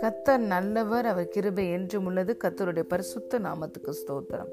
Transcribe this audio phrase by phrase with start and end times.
[0.00, 2.36] கத்தர் நல்லவர் அவர் கிருபை என்றும் உள்ளது.
[2.44, 4.48] கத்தருடைய பரிசுத்த நாமத்துக்கு ஸ்தோத்திரம்.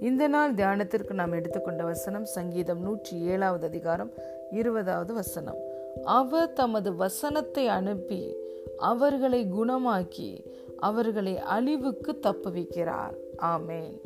[0.00, 4.12] இந்த நாள் தியானத்திற்கு நாம் எடுத்துக்கொண்ட வசனம் சங்கீதம் நூற்றி ஏழாவது அதிகாரம்
[4.50, 5.56] இருபதாவது வசனம்.
[6.04, 8.36] அவர் தமது வசனத்தை அனுப்பி
[8.76, 10.44] அவர்களை குணமாக்கி
[10.76, 13.14] அவர்களை அழிவுக்கு தப்புவிக்கிறார்.
[13.42, 13.96] ஆமேன்.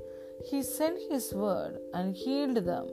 [0.50, 2.86] He sent his word and healed them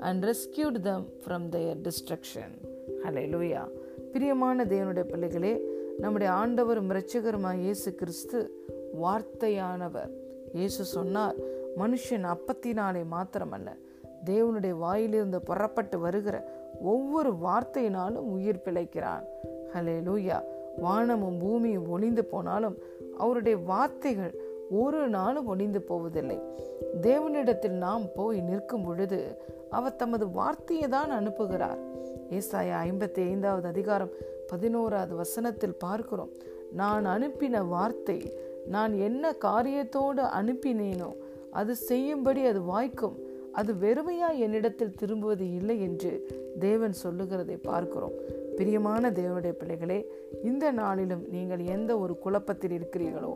[0.00, 2.70] and rescued them from their destruction.
[2.82, 3.64] Hallelujah.
[4.12, 5.52] பிரியமான தேவனுடைய பிள்ளைகளே
[5.98, 8.38] நம்முடைய ஆண்டவரும் இரட்சகருமாய் இயேசு கிறிஸ்து
[9.02, 10.10] வார்த்தையானவர்.
[10.52, 11.36] இயேசு சொன்னார்
[11.76, 13.68] மனுஷன் அப்பத்தினாலே மாத்திரமல்ல
[14.24, 16.36] தேவனுடைய வாயிலிருந்து புறப்பட்டு வருகிற
[16.82, 19.24] ஒவ்வொரு வார்த்தையினாலும் உயிர் பிழைக்கிறான்.
[19.74, 20.40] ஹலே லூயா
[20.78, 22.76] வானமும் பூமியும் ஒளிந்து போனாலும்
[23.18, 24.34] அவருடைய வார்த்தைகள்
[24.70, 26.40] ஒரு நாளும் ஒளிந்து போவதில்லை.
[27.02, 29.38] தேவனிடத்தில் நாம் போய் நிற்கும் பொழுது
[29.70, 31.80] அவர் தமது வார்த்தையை தான் அனுப்புகிறார்.
[32.36, 34.12] ஏசாயா ஐம்பத்தி ஐந்தாவது அதிகாரம்
[34.50, 36.30] பதினோராவது வசனத்தில் பார்க்கிறோம்.
[36.80, 38.18] நான் அனுப்பின வார்த்தை
[38.74, 41.10] நான் என்ன காரியத்தோடு அனுப்பினேனோ
[41.50, 43.16] அது செய்யும்படி அது வாய்க்கும்.
[43.52, 46.12] அது வெறுமையாக என்னிடத்தில் திரும்புவது இல்லை என்று
[46.60, 48.14] தேவன் சொல்லுகிறதை பார்க்கிறோம்.
[48.58, 49.98] பிரியமான தேவனுடைய பிள்ளைகளே
[50.42, 53.32] இந்த நாளிலும் நீங்கள் எந்த ஒரு குழப்பத்தில் இருக்கிறீர்களோ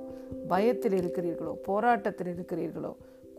[0.48, 2.92] பயத்தில் இருக்கிறீர்களோ போராட்டத்தில் இருக்கிறீர்களோ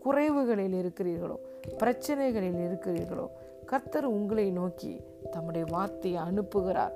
[0.04, 1.36] குறைவுகளில் இருக்கிறீர்களோ
[1.78, 3.26] பிரச்சனைகளில் இருக்கிறீர்களோ
[3.68, 6.94] கர்த்தர் உங்களை நோக்கி தம்முடைய வார்த்தையை அனுப்புகிறார்.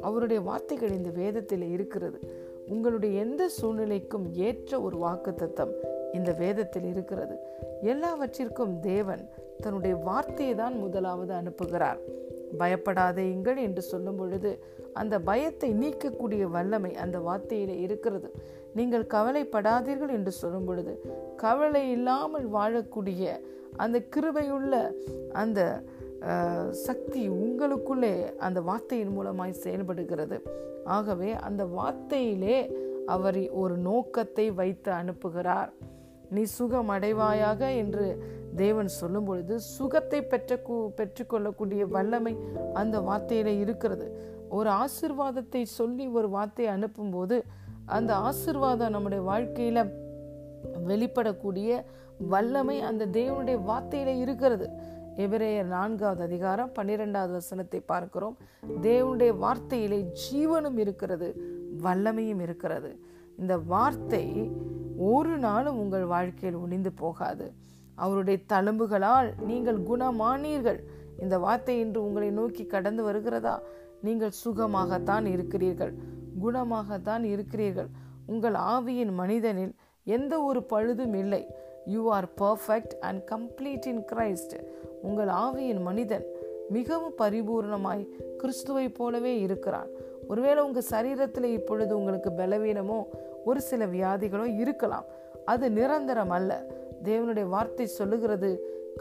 [0.00, 2.18] அவருடைய வார்த்தைகள் இந்த வேதத்தில் இருக்கிறது.
[2.68, 5.72] உங்களுடைய எந்த சூழ்நிலைக்கும் ஏற்ற ஒரு வாக்கு தத்தம்
[6.12, 7.36] இந்த வேதத்தில் இருக்கிறது.
[7.82, 9.28] எல்லாவற்றிற்கும் தேவன்
[9.60, 11.98] தன்னுடைய வார்த்தையை தான் முதலாவது அனுப்புகிறார்.
[12.58, 18.30] பயப்படாதேயுங்கள் என்று சொல்லும் பொழுது அந்த பயத்தை நீக்கக்கூடிய வல்லமை அந்த வார்த்தையில இருக்கிறது.
[18.74, 20.94] நீங்கள் கவலைப்படாதீர்கள் என்று சொல்லும் பொழுது
[21.36, 23.24] கவலை இல்லாமல் வாழக்கூடிய
[23.76, 24.74] அந்த கிருபையுள்ள
[25.32, 25.60] அந்த
[26.70, 30.42] சக்தி உங்களுக்குள்ளே அந்த வார்த்தையின் மூலமாய் செயல்படுகிறது.
[30.84, 32.56] ஆகவே அந்த வார்த்தையிலே
[33.06, 35.70] அவர் ஒரு நோக்கத்தை வைத்து அனுப்புகிறார்.
[36.30, 38.24] நீ சுகம் அடைவாயாக என்று
[38.56, 40.56] தேவன் சொல்லும் பொழுது சுகத்தை பெற்ற
[40.96, 42.36] பெற்றுக்கொள்ளக்கூடிய வல்லமை
[42.74, 44.06] அந்த வார்த்தையில இருக்கிறது.
[44.48, 47.42] ஒரு ஆசிர்வாதத்தை சொல்லி ஒரு வார்த்தையை அனுப்பும்போது
[47.86, 49.90] அந்த ஆசிர்வாதம் நம்முடைய வாழ்க்கையில
[50.86, 51.82] வெளிப்படக்கூடிய
[52.28, 54.68] வல்லமை அந்த தேவனுடைய வார்த்தையில இருக்கிறது.
[55.16, 58.36] எபிரேயர் நான்காவது அதிகாரம் பன்னிரெண்டாவது வசனத்தை பார்க்கிறோம்.
[58.82, 61.28] தேவனுடைய வார்த்தையிலே ஜீவனும் இருக்கிறது
[61.82, 63.00] வல்லமையும் இருக்கிறது.
[63.38, 64.50] இந்த வார்த்தை
[64.96, 67.52] ஒரு நாளும் உங்கள் வாழ்க்கையில் ஒளிந்து போகாது.
[67.94, 70.80] அவருடைய தழும்புகளால் நீங்கள் குணமானீர்கள்.
[71.18, 73.60] இந்த வார்த்தை இன்று உங்களை நோக்கி கடந்து வருகிறதா?
[74.02, 75.94] நீங்கள் சுகமாகத்தான் இருக்கிறீர்கள்.
[76.40, 77.88] குணமாகத்தான் இருக்கிறீர்கள்.
[78.26, 79.74] உங்கள் ஆவியின் மனிதனில்
[80.04, 81.46] எந்த ஒரு பழுதும் இல்லை.
[81.86, 84.56] You are perfect and complete in Christ
[85.08, 86.26] உங்கள் ஆவியின் மனிதன்
[86.70, 88.02] மிகவும் பரிபூர்ணமாய்
[88.40, 89.90] கிறிஸ்துவை போலவே இருக்கிறான்.
[90.28, 92.98] ஒருவேளை உங்கள் சரீரத்தில் இப்பொழுது உங்களுக்கு பலவீனமோ
[93.44, 95.06] ஒரு சில வியாதிகளோ இருக்கலாம்.
[95.44, 96.52] அது நிரந்தரம் அல்ல.
[97.04, 98.50] தேவனுடைய வார்த்தை சொல்லுகிறது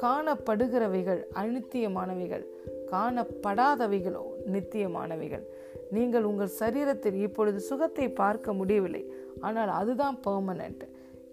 [0.02, 2.46] காணப்படுகிறவைகள் அநித்தியமானவைகள்
[2.92, 4.24] காணப்படாதவைகளோ
[4.54, 5.44] நித்தியமானவைகள்.
[5.92, 9.04] நீங்கள் உங்கள் சரீரத்தில் இப்பொழுது சுகத்தை பார்க்க முடியவில்லை.
[9.40, 10.84] ஆனால் அதுதான் பெர்மனண்ட்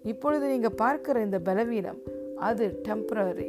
[0.03, 1.99] இப்பொழுது நீங்கள் பார்க்கிற இந்த பலவீனம்
[2.47, 3.47] அது டெம்பரரி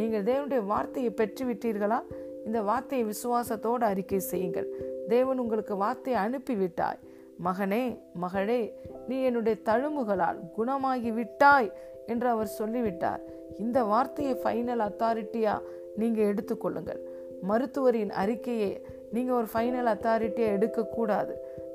[0.00, 2.00] நீங்கள் தேவனுடைய வார்த்தையை பெற்றுவிட்டீர்களா?
[2.46, 4.68] இந்த வார்த்தையை விசுவாசத்தோடு அறிக்கை செய்யுங்கள்.
[5.14, 7.00] தேவன் உங்களுக்கு வார்த்தையை அனுப்பிவிட்டாய்.
[7.46, 7.84] மகனே
[8.22, 8.62] மகளே
[9.08, 11.68] நீ என்னுடைய தழும்புகளால் குணமாகி விட்டாய்
[12.12, 13.22] என்று அவர் சொல்லிவிட்டார்.
[13.64, 15.54] இந்த வார்த்தையை ஃபைனல் அத்தாரிட்டியா
[16.00, 17.00] நீங்கள் எடுத்துக்கொள்ளுங்கள்
[17.48, 18.72] மருத்துவரின் அறிக்கையை
[19.14, 21.32] நீங்கள் ஒரு ஃபைனல் அத்தாரிட்டியாக எடுக்கக்கூடாது.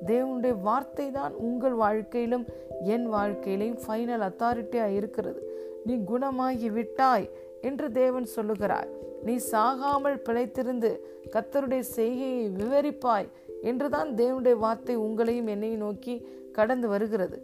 [0.10, 2.46] தேவனுடைய வார்த்தை தான் உங்கள் வாழ்க்கையிலும்
[2.96, 5.42] என் வாழ்க்கையிலையும் ஃபைனல் அத்தாரிட்டியாக இருக்கிறது.
[5.88, 7.28] நீ குணமாகி விட்டாய்
[7.66, 8.90] என்று தேவன் சொல்லுகிறார்.
[9.24, 10.92] நீ சாகாமல் பிழைத்திருந்து
[11.34, 13.30] கத்தருடைய செய்கையை விவரிப்பாய்
[13.62, 16.16] என்றுதான் தேவனுடைய வார்த்தை உங்களையும் என்னையும் நோக்கி
[16.58, 17.38] கடந்து வருகிறது.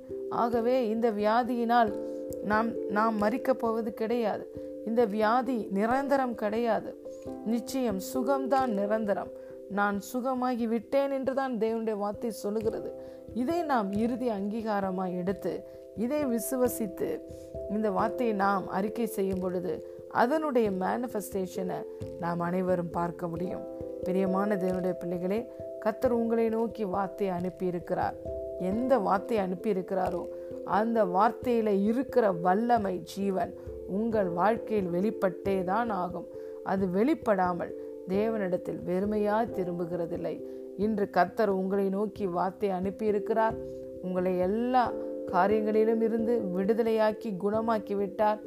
[0.44, 1.92] ஆகவே இந்த வியாதியினால்
[2.44, 4.46] நாம் நாம் மறிக்கப் போவது கிடையாது.
[4.86, 6.92] இந்த வியாதி நிரந்தரம் கிடையாது.
[7.46, 9.32] நிச்சயம் சுகம்தான் நிரந்தரம்.
[9.80, 12.90] நான் சுகமாகி விட்டேன் என்றுதான் தேவனுடைய வார்த்தை சொல்லுகிறது.
[13.34, 15.54] இதை நாம் இறுதி அங்கீகாரமாக எடுத்து
[15.98, 17.10] இதை விசுவசித்து
[17.76, 19.74] இந்த வார்த்தையை நாம் அறிக்கை செய்யும் பொழுது
[20.12, 21.80] அதனுடைய மேனிஃபெஸ்டேஷனை
[22.20, 23.64] நாம் அனைவரும் பார்க்க முடியும்.
[24.04, 25.52] பிரியமான தேவனுடைய பிள்ளைகளே
[25.86, 28.16] கத்தர் உங்களை நோக்கி வார்த்தையை அனுப்பி இருக்கிறார்
[28.60, 30.24] எந்த வார்த்தையை அனுப்பி இருக்கிறாரோ
[30.66, 33.54] அந்த வார்த்தையில் இருக்கிற வல்லமை ஜீவன்
[33.88, 36.28] உங்கள் வாழ்க்கையில் வெளிப்பட்டே தான் ஆகும்.
[36.64, 37.72] அது வெளிப்படாமல்
[38.08, 40.36] தேவனிடத்தில் வெறுமையாய் திரும்புகிறதில்லை.
[40.78, 43.56] இன்று கத்தர் உங்களை நோக்கி வார்த்தை அனுப்பி இருக்கிறார்
[44.02, 44.92] உங்களை எல்லா
[45.32, 48.42] காரியங்களிலும் இருந்து விடுதலையாக்கி குணமாக்கி விட்டார்.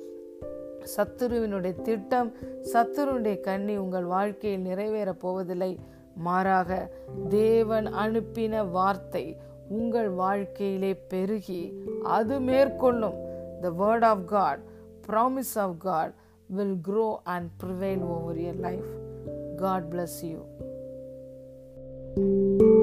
[0.97, 2.33] சத்துருவினுடைய திட்டம்
[2.73, 5.79] சத்துருனுடைய கண்ணி உங்கள் வாழ்க்கையில் நிறைவேறப் போவதில்லை.
[6.17, 6.91] மாறாக
[7.29, 9.37] தேவன் அனுப்பின வார்த்தை
[9.69, 11.63] உங்கள் வாழ்க்கையிலே பெருகி
[12.03, 13.19] அது மேற்கொள்ளும்.
[13.61, 14.61] The word of God
[15.09, 16.15] promise of God
[16.47, 18.91] will grow and prevail over your life
[19.57, 20.39] God bless you
[22.17, 22.74] thank you.